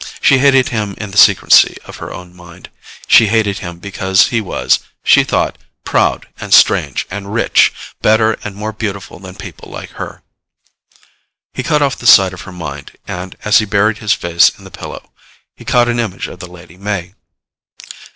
[0.19, 2.71] She hated him in the secrecy of her own mind.
[3.05, 8.55] She hated him because he was she thought proud, and strange, and rich, better and
[8.55, 10.23] more beautiful than people like her.
[11.53, 14.63] He cut off the sight of her mind and, as he buried his face in
[14.63, 15.11] the pillow,
[15.55, 17.13] he caught an image of the Lady May.